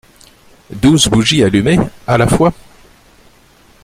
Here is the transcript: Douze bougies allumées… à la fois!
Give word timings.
Douze 0.73 1.09
bougies 1.11 1.43
allumées… 1.43 1.77
à 2.07 2.17
la 2.17 2.25
fois! 2.27 2.51